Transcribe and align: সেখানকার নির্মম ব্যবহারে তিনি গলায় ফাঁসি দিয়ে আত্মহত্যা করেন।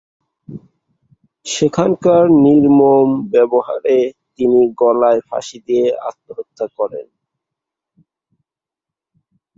সেখানকার 1.45 2.23
নির্মম 2.43 3.07
ব্যবহারে 3.33 3.97
তিনি 4.35 4.59
গলায় 4.81 5.21
ফাঁসি 5.27 5.57
দিয়ে 5.67 5.87
আত্মহত্যা 6.09 6.65
করেন। 6.77 7.07